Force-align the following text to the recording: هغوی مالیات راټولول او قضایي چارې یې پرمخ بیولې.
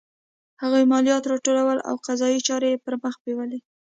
هغوی 0.61 0.83
مالیات 0.91 1.23
راټولول 1.31 1.79
او 1.89 1.95
قضایي 2.05 2.39
چارې 2.47 2.67
یې 2.71 2.81
پرمخ 2.85 3.15
بیولې. 3.23 3.59